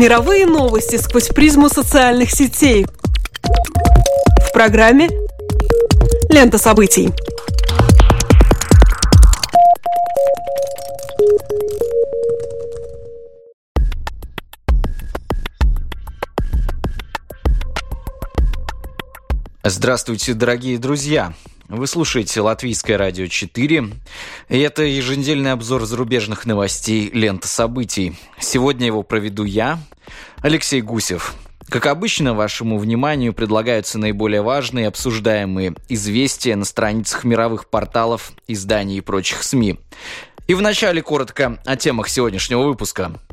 [0.00, 2.86] Мировые новости сквозь призму социальных сетей.
[4.48, 5.10] В программе
[6.30, 7.12] «Лента событий».
[19.62, 21.34] Здравствуйте, дорогие друзья!
[21.70, 23.90] Вы слушаете Латвийское радио 4,
[24.48, 28.18] и это еженедельный обзор зарубежных новостей «Лента событий».
[28.40, 29.78] Сегодня его проведу я,
[30.38, 31.36] Алексей Гусев.
[31.68, 39.00] Как обычно, вашему вниманию предлагаются наиболее важные обсуждаемые известия на страницах мировых порталов, изданий и
[39.00, 39.78] прочих СМИ.
[40.48, 43.12] И вначале коротко о темах сегодняшнего выпуска–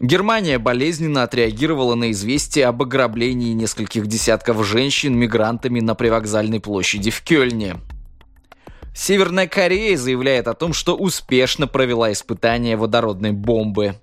[0.00, 7.20] Германия болезненно отреагировала на известие об ограблении нескольких десятков женщин мигрантами на привокзальной площади в
[7.20, 7.76] Кёльне.
[8.94, 13.96] Северная Корея заявляет о том, что успешно провела испытание водородной бомбы.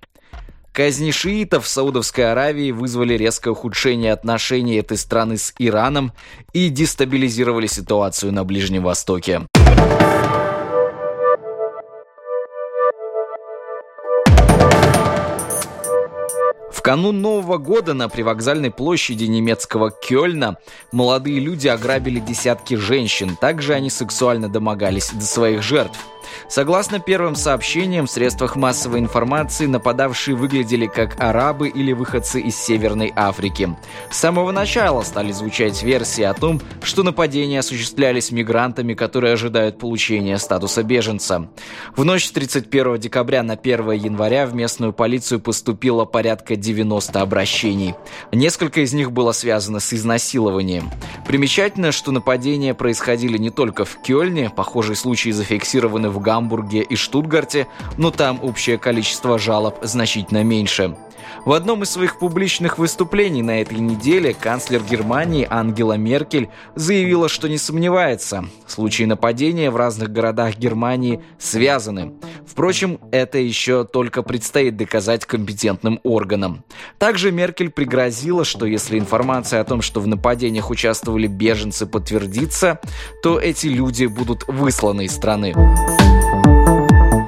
[0.71, 6.13] Казни шиитов в Саудовской Аравии вызвали резкое ухудшение отношений этой страны с Ираном
[6.53, 9.47] и дестабилизировали ситуацию на Ближнем Востоке.
[16.87, 20.55] Канун Нового года на привокзальной площади немецкого Кёльна
[20.93, 23.35] молодые люди ограбили десятки женщин.
[23.35, 25.99] Также они сексуально домогались до своих жертв.
[26.49, 33.11] Согласно первым сообщениям в средствах массовой информации, нападавшие выглядели как арабы или выходцы из Северной
[33.15, 33.75] Африки.
[34.09, 40.37] С самого начала стали звучать версии о том, что нападения осуществлялись мигрантами, которые ожидают получения
[40.37, 41.49] статуса беженца.
[41.95, 47.95] В ночь с 31 декабря на 1 января в местную полицию поступило порядка 90 обращений.
[48.31, 50.91] Несколько из них было связано с изнасилованием.
[51.25, 57.67] Примечательно, что нападения происходили не только в Кёльне, похожие случаи зафиксированы в Гамбурге и Штутгарте,
[57.97, 60.95] но там общее количество жалоб значительно меньше.
[61.45, 67.47] В одном из своих публичных выступлений на этой неделе канцлер Германии Ангела Меркель заявила, что
[67.47, 72.13] не сомневается, случаи нападения в разных городах Германии связаны.
[72.45, 76.63] Впрочем, это еще только предстоит доказать компетентным органам.
[76.97, 82.79] Также Меркель пригрозила, что если информация о том, что в нападениях участвовали беженцы, подтвердится,
[83.23, 85.53] то эти люди будут высланы из страны.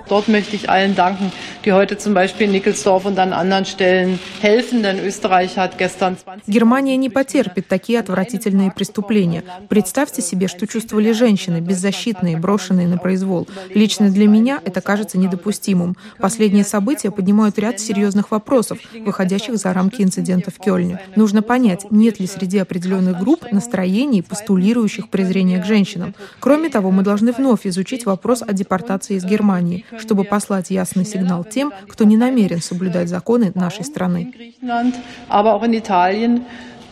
[0.09, 1.31] Dort möchte ich allen danken,
[1.64, 6.18] die heute zum Beispiel in Nickelsdorf und an anderen Stellen helfen, denn Österreich hat gestern
[6.18, 6.47] 20...
[6.47, 9.44] Германия не потерпит такие отвратительные преступления.
[9.70, 13.47] Представьте себе, что чувствовали женщины, беззащитные, брошенные на произвол.
[13.70, 15.96] Лично для меня это кажется недопустимым.
[16.18, 21.00] Последние события поднимают ряд серьезных вопросов, выходящих за рамки инцидента в Кёльне.
[21.16, 26.16] Нужно понять, нет ли среди определенных групп настроений, постулирующих презрение к женщинам.
[26.40, 31.45] Кроме того, мы должны вновь изучить вопрос о депортации из Германии чтобы послать ясный сигнал
[31.45, 34.33] тем, кто не намерен соблюдать законы нашей страны.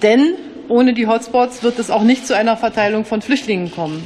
[0.03, 0.34] Denn
[0.69, 4.03] ohne die Hotspots wird es auch nicht zu einer Verteilung von Flüchtlingen kommen.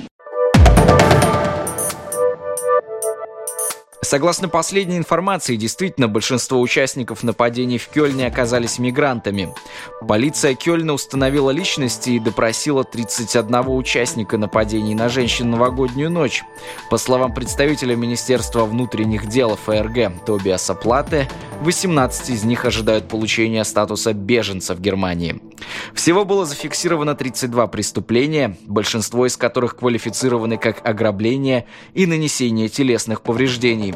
[4.03, 9.53] Согласно последней информации, действительно большинство участников нападений в Кёльне оказались мигрантами.
[10.07, 16.41] Полиция Кёльна установила личности и допросила 31 участника нападений на женщин новогоднюю ночь.
[16.90, 21.29] По словам представителя Министерства внутренних дел ФРГ Тобиаса Платы,
[21.61, 25.40] 18 из них ожидают получения статуса беженца в Германии.
[25.94, 33.91] Всего было зафиксировано 32 преступления, большинство из которых квалифицированы как ограбление и нанесение телесных повреждений.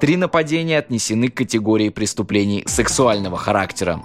[0.00, 4.02] Три нападения отнесены к категории преступлений сексуального характера.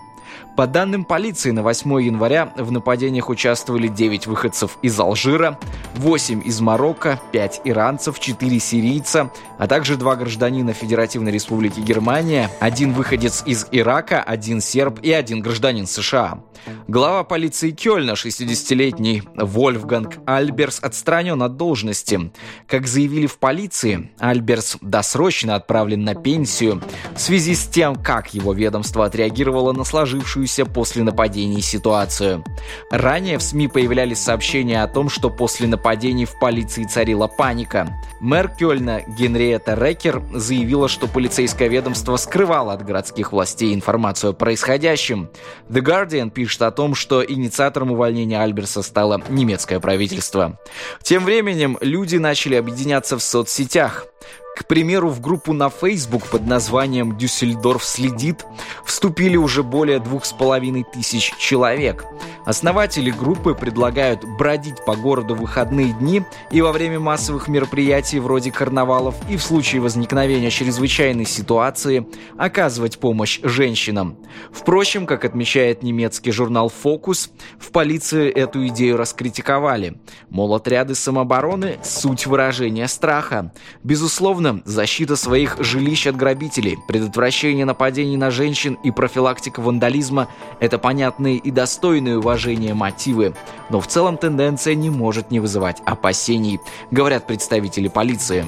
[0.55, 5.59] По данным полиции, на 8 января в нападениях участвовали 9 выходцев из Алжира,
[5.95, 12.93] 8 из Марокко, 5 иранцев, 4 сирийца, а также два гражданина Федеративной Республики Германия, один
[12.93, 16.39] выходец из Ирака, один серб и один гражданин США.
[16.87, 22.31] Глава полиции Кёльна, 60-летний Вольфганг Альберс, отстранен от должности.
[22.67, 26.81] Как заявили в полиции, Альберс досрочно отправлен на пенсию
[27.15, 29.83] в связи с тем, как его ведомство отреагировало на
[30.25, 32.43] сложившуюся после нападений ситуацию.
[32.91, 37.87] Ранее в СМИ появлялись сообщения о том, что после нападений в полиции царила паника.
[38.19, 45.29] Мэр Кёльна Генриетта Рекер заявила, что полицейское ведомство скрывало от городских властей информацию о происходящем.
[45.69, 50.59] The Guardian пишет, о том, что инициатором увольнения Альберса стало немецкое правительство.
[51.03, 54.07] Тем временем люди начали объединяться в соцсетях.
[54.55, 58.45] К примеру, в группу на Facebook под названием «Дюссельдорф следит»
[58.85, 62.05] вступили уже более двух с половиной тысяч человек.
[62.45, 68.51] Основатели группы предлагают бродить по городу в выходные дни и во время массовых мероприятий вроде
[68.51, 72.07] карнавалов и в случае возникновения чрезвычайной ситуации
[72.37, 74.17] оказывать помощь женщинам.
[74.53, 77.29] Впрочем, как отмечает немецкий журнал «Фокус»,
[77.59, 79.99] в полиции эту идею раскритиковали.
[80.29, 83.51] Мол, отряды самообороны– суть выражения страха.
[83.83, 90.27] Безусловно, Безусловно, защита своих жилищ от грабителей, предотвращение нападений на женщин и профилактика вандализма–
[90.59, 93.33] это понятные и достойные уважения мотивы.
[93.71, 96.59] Но в целом тенденция не может не вызывать опасений,
[96.91, 98.45] говорят представители полиции.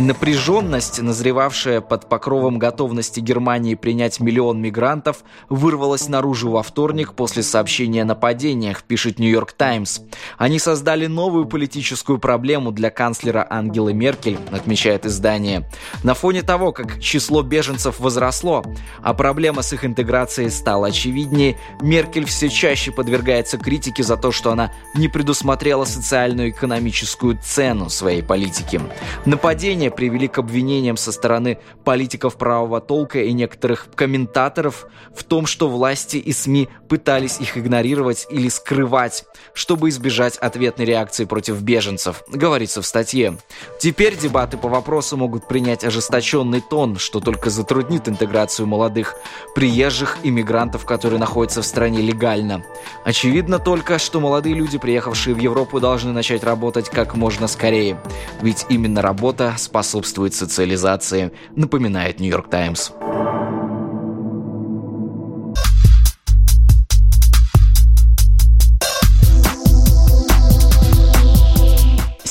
[0.00, 8.02] Напряженность, назревавшая под покровом готовности Германии принять миллион мигрантов, вырвалась наружу во вторник после сообщения
[8.02, 10.00] о нападениях, пишет Нью-Йорк Таймс.
[10.36, 15.68] Они создали новую политическую проблему для канцлера Ангелы Меркель, отмечает издание.
[16.04, 18.64] На фоне того, как число беженцев возросло,
[19.02, 24.52] а проблема с их интеграцией стала очевиднее, Меркель все чаще подвергается критике за то, что
[24.52, 28.80] она не предусмотрела социальную и экономическую цену своей политики.
[29.24, 35.46] Нападение ранее привели к обвинениям со стороны политиков правого толка и некоторых комментаторов в том,
[35.46, 39.24] что власти и СМИ пытались их игнорировать или скрывать,
[39.54, 43.36] чтобы избежать ответной реакции против беженцев, говорится в статье.
[43.80, 49.14] Теперь дебаты по вопросу могут принять ожесточенный тон, что только затруднит интеграцию молодых
[49.54, 52.62] приезжих иммигрантов, которые находятся в стране легально.
[53.04, 57.96] Очевидно только, что молодые люди, приехавшие в Европу, должны начать работать как можно скорее.
[58.42, 62.90] Ведь именно работа спасает способствует социализации, напоминает Нью-Йорк Таймс.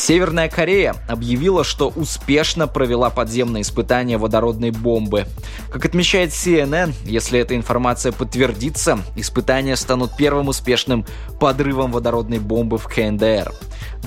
[0.07, 5.25] Северная Корея объявила, что успешно провела подземные испытания водородной бомбы.
[5.69, 11.05] Как отмечает CNN, если эта информация подтвердится, испытания станут первым успешным
[11.41, 13.51] подрывом водородной бомбы в КНДР.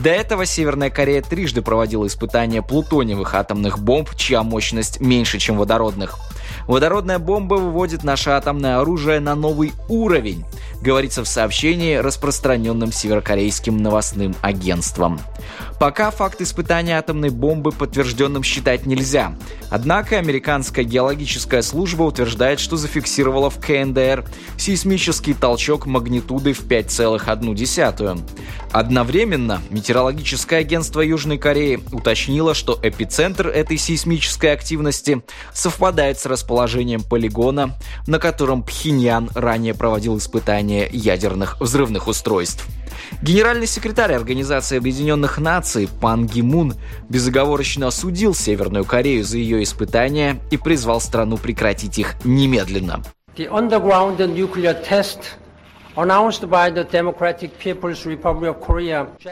[0.02, 6.18] До этого Северная Корея трижды проводила испытания плутониевых атомных бомб, чья мощность меньше, чем водородных.
[6.66, 10.46] Водородная бомба выводит наше атомное оружие на новый уровень,
[10.82, 15.20] говорится в сообщении, распространенном северокорейским новостным агентством.
[15.78, 19.34] Пока факт испытания атомной бомбы подтвержденным считать нельзя.
[19.70, 24.26] Однако американская геологическая служба утверждает, что зафиксировала в КНДР
[24.58, 28.20] сейсмический толчок магнитудой в 5,1.
[28.72, 35.22] Одновременно метеорологическое агентство Южной Кореи уточнило, что эпицентр этой сейсмической активности
[35.52, 42.66] совпадает с расположением полигона, на котором Пхеньян ранее проводил испытания ядерных взрывных устройств.
[43.22, 46.74] Генеральный секретарь Организации Объединенных Наций Пан Ги Мун
[47.08, 53.02] безоговорочно осудил Северную Корею за ее испытания и призвал страну прекратить их немедленно.
[53.36, 55.18] The underground nuclear test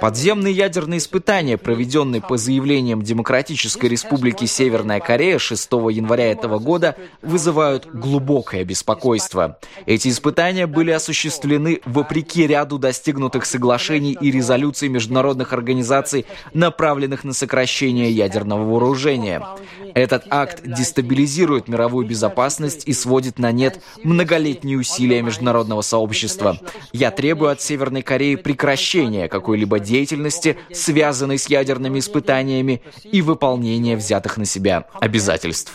[0.01, 7.87] Подземные ядерные испытания, проведенные по заявлениям Демократической Республики Северная Корея 6 января этого года, вызывают
[7.87, 9.59] глубокое беспокойство.
[9.87, 18.11] Эти испытания были осуществлены вопреки ряду достигнутых соглашений и резолюций международных организаций, направленных на сокращение
[18.11, 19.47] ядерного вооружения.
[19.95, 26.48] Этот акт дестабилизирует мировую безопасность и сводит на нет многолетние усилия международного сообщества.
[26.93, 34.37] Я требую от Северной Кореи прекращения какой-либо деятельности, связанной с ядерными испытаниями, и выполнения взятых
[34.37, 35.75] на себя обязательств.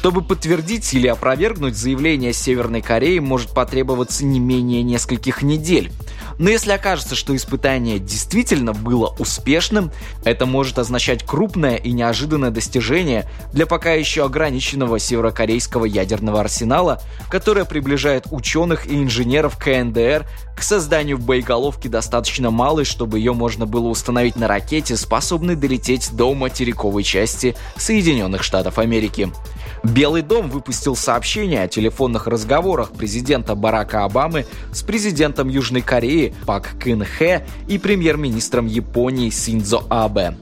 [0.00, 5.92] Чтобы подтвердить или опровергнуть заявление Северной Кореи, может потребоваться не менее нескольких недель.
[6.38, 9.92] Но если окажется, что испытание действительно было успешным,
[10.24, 17.66] это может означать крупное и неожиданное достижение для пока еще ограниченного северокорейского ядерного арсенала, которое
[17.66, 20.26] приближает ученых и инженеров КНДР
[20.56, 26.32] к созданию боеголовки достаточно малой, чтобы ее можно было установить на ракете, способной долететь до
[26.32, 29.30] материковой части Соединенных Штатов Америки.
[29.90, 36.76] Белый дом выпустил сообщение о телефонных разговорах президента Барака Обамы с президентом Южной Кореи Пак
[36.78, 40.36] Кын Хэ и премьер-министром Японии Синдзо Абе.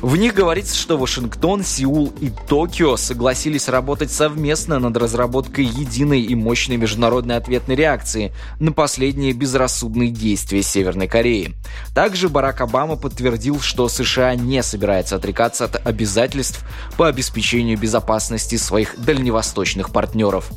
[0.00, 6.34] В них говорится, что Вашингтон, Сеул и Токио согласились работать совместно над разработкой единой и
[6.34, 11.54] мощной международной ответной реакции на последние безрассудные действия Северной Кореи.
[11.94, 16.64] Также Барак Обама подтвердил, что США не собирается отрекаться от обязательств
[16.96, 20.50] по обеспечению безопасности своих дальневосточных партнеров.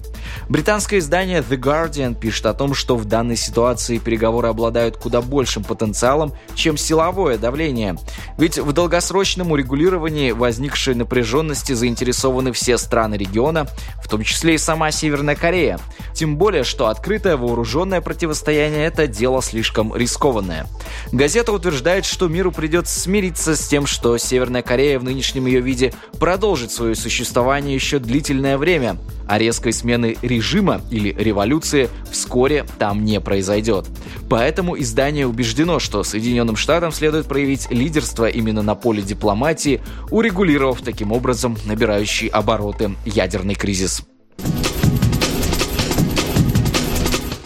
[0.47, 5.21] Британское издание The Guardian пишет о том, что в данной ситуации переговоры об обладают куда
[5.21, 7.97] большим потенциалом, чем силовое давление.
[8.37, 13.65] Ведь в долгосрочном урегулировании возникшей напряженности заинтересованы все страны региона,
[14.03, 15.79] в том числе и сама Северная Корея.
[16.13, 20.67] Тем более, что открытое вооруженное противостояние– это дело слишком рискованное.
[21.11, 25.91] Газета утверждает, что миру придется смириться с тем, что Северная Корея в нынешнем ее виде
[26.19, 28.97] продолжит свое существование еще длительное время,
[29.31, 33.87] а резкой смены режима или революции вскоре там не произойдет.
[34.29, 41.13] Поэтому издание убеждено, что Соединенным Штатам следует проявить лидерство именно на поле дипломатии, урегулировав таким
[41.13, 44.03] образом набирающий обороты ядерный кризис.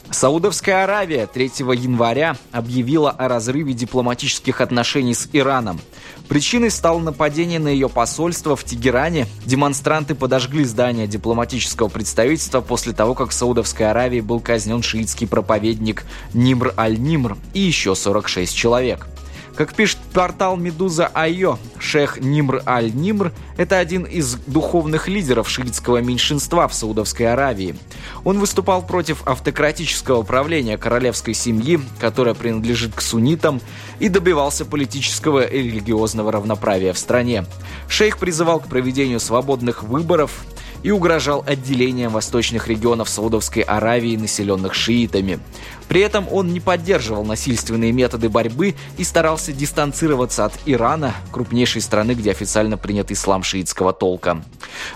[0.10, 5.80] Саудовская Аравия 3 января объявила о разрыве дипломатических отношений с Ираном.
[6.28, 9.28] Причиной стало нападение на ее посольство в Тегеране.
[9.46, 16.04] Демонстранты подожгли здание дипломатического представительства после того, как в Саудовской Аравии был казнен шиитский проповедник
[16.34, 19.08] Нимр Аль-Нимр и еще 46 человек.
[19.56, 26.68] Как пишет портал Медуза Айо, шех Нимр Аль-Нимр– это один из духовных лидеров шиитского меньшинства
[26.68, 27.78] в Саудовской Аравии.
[28.26, 33.62] Он выступал против автократического правления королевской семьи, которая принадлежит к суннитам,
[34.00, 37.46] и добивался политического и религиозного равноправия в стране.
[37.88, 40.46] Шейх призывал к проведению свободных выборов
[40.86, 45.40] и угрожал отделением восточных регионов Саудовской Аравии, населенных шиитами.
[45.88, 52.14] При этом он не поддерживал насильственные методы борьбы и старался дистанцироваться от Ирана, крупнейшей страны,
[52.14, 54.44] где официально принят ислам шиитского толка.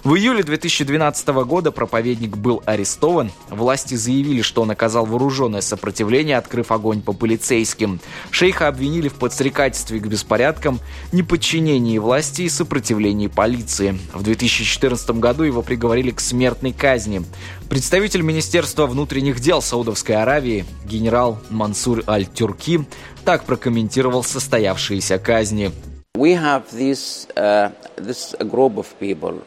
[0.03, 3.31] В июле 2012 года проповедник был арестован.
[3.49, 7.99] Власти заявили, что он оказал вооруженное сопротивление, открыв огонь по полицейским.
[8.31, 10.79] Шейха обвинили в подстрекательстве к беспорядкам,
[11.11, 13.99] неподчинении власти и сопротивлении полиции.
[14.13, 17.21] В 2014 году его приговорили к смертной казни.
[17.69, 22.85] Представитель Министерства внутренних дел Саудовской Аравии генерал Мансур Аль-Тюрки
[23.23, 25.71] так прокомментировал состоявшиеся казни.
[26.17, 29.41] We have this, uh, this group of people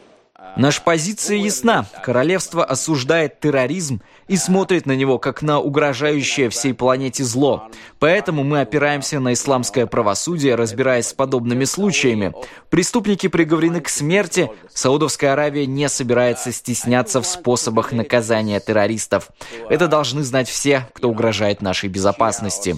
[0.55, 1.85] Наша позиция ясна.
[2.03, 7.69] Королевство осуждает терроризм и смотрит на него как на угрожающее всей планете зло.
[7.99, 12.33] Поэтому мы опираемся на исламское правосудие, разбираясь с подобными случаями.
[12.69, 14.51] Преступники приговорены к смерти.
[14.73, 19.29] Саудовская Аравия не собирается стесняться в способах наказания террористов.
[19.69, 22.75] Это должны знать все, кто угрожает нашей безопасности.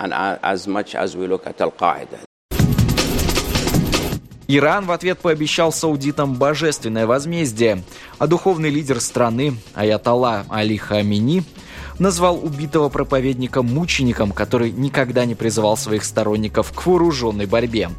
[0.00, 2.27] and as much as we look at Al-Qaeda.
[4.50, 7.84] Иран в ответ пообещал саудитам божественное возмездие,
[8.18, 11.42] а духовный лидер страны Аятолла Али Хамини
[11.98, 17.90] назвал убитого проповедника мучеником, который никогда не призывал своих сторонников к вооруженной борьбе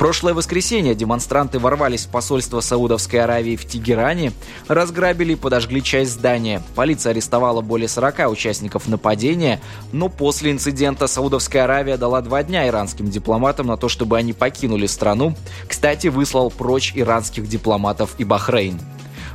[0.00, 4.32] прошлое воскресенье демонстранты ворвались в посольство Саудовской Аравии в Тегеране,
[4.66, 6.62] разграбили и подожгли часть здания.
[6.74, 9.60] Полиция арестовала более 40 участников нападения,
[9.92, 14.86] но после инцидента Саудовская Аравия дала два дня иранским дипломатам на то, чтобы они покинули
[14.86, 15.34] страну.
[15.68, 18.80] Кстати, выслал прочь иранских дипломатов и Бахрейн.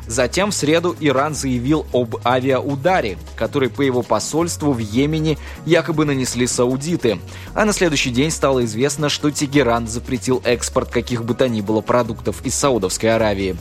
[0.07, 6.47] Затем в среду Иран заявил об авиаударе, который по его посольству в Йемене якобы нанесли
[6.47, 7.19] саудиты.
[7.53, 11.81] А на следующий день стало известно, что Тегеран запретил экспорт каких бы то ни было
[11.81, 13.55] продуктов из Саудовской Аравии.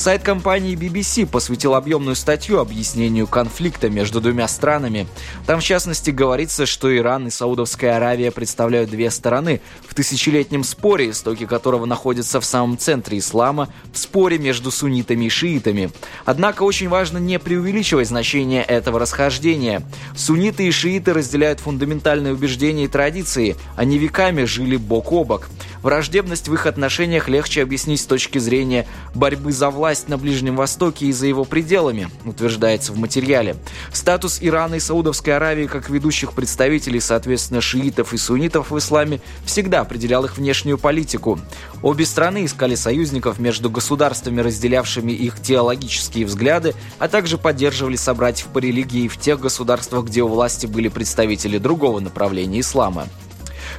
[0.00, 5.06] Сайт компании BBC посвятил объемную статью объяснению конфликта между двумя странами.
[5.44, 11.10] Там, в частности, говорится, что Иран и Саудовская Аравия представляют две стороны в тысячелетнем споре,
[11.10, 15.90] истоки которого находятся в самом центре ислама, в споре между суннитами и шиитами.
[16.24, 19.82] Однако очень важно не преувеличивать значение этого расхождения.
[20.16, 23.54] Сунниты и шииты разделяют фундаментальные убеждения и традиции.
[23.76, 25.50] Они веками жили бок о бок.
[25.82, 31.06] Враждебность в их отношениях легче объяснить с точки зрения борьбы за власть на Ближнем Востоке
[31.06, 33.56] и за его пределами, утверждается в материале.
[33.92, 39.80] Статус Ирана и Саудовской Аравии как ведущих представителей, соответственно, шиитов и суннитов в исламе, всегда
[39.80, 41.38] определял их внешнюю политику.
[41.82, 48.58] Обе страны искали союзников между государствами, разделявшими их теологические взгляды, а также поддерживали собратьев по
[48.58, 53.08] религии в тех государствах, где у власти были представители другого направления ислама.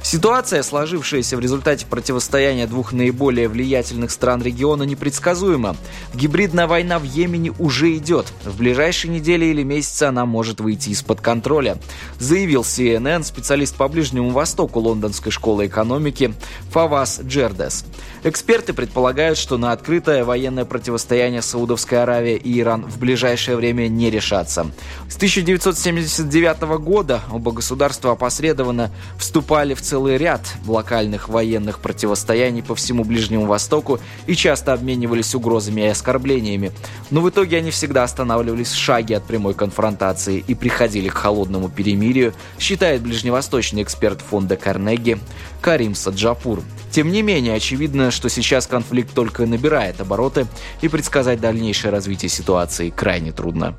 [0.02, 5.76] Ситуация, сложившаяся в результате противостояния двух наиболее влиятельных стран региона, непредсказуема.
[6.14, 8.32] Гибридная война в Йемене уже идет.
[8.44, 11.78] В ближайшие недели или месяцы она может выйти из-под контроля,
[12.18, 16.34] заявил CNN специалист по Ближнему Востоку Лондонской школы экономики
[16.70, 17.84] Фавас Джердес.
[18.24, 24.10] Эксперты предполагают, что на открытое военное противостояние Саудовской Аравии и Иран в ближайшее время не
[24.10, 24.66] решатся.
[25.08, 33.04] С 1979 года оба государства опосредованно вступали в целый ряд локальных военных противостояний по всему
[33.04, 36.72] Ближнему Востоку и часто обменивались угрозами и оскорблениями.
[37.10, 41.68] Но в итоге они всегда останавливались в шаге от прямой конфронтации и приходили к холодному
[41.68, 45.18] перемирию, считает ближневосточный эксперт фонда Карнеги
[45.60, 46.62] Карим Саджапур.
[46.90, 50.46] Тем не менее, очевидно, что сейчас конфликт только набирает обороты,
[50.80, 53.78] и предсказать дальнейшее развитие ситуации крайне трудно.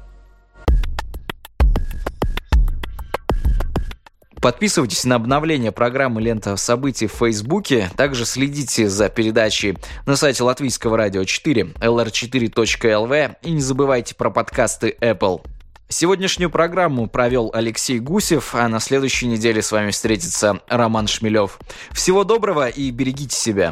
[4.43, 7.89] Подписывайтесь на обновление программы «Лента событий» в Фейсбуке.
[7.95, 14.97] Также следите за передачей на сайте Латвийского радио 4, lr4.lv и не забывайте про подкасты
[14.99, 15.45] Apple.
[15.87, 21.57] Сегодняшнюю программу провел Алексей Гусев, а на следующей неделе с вами встретится Роман Шмелев.
[21.93, 23.71] Всего доброго и берегите себя.